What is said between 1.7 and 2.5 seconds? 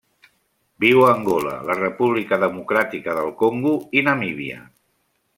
República